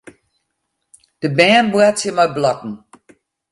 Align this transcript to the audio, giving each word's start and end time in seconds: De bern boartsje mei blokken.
De 1.21 1.29
bern 1.37 1.65
boartsje 1.73 2.11
mei 2.17 2.29
blokken. 2.37 2.73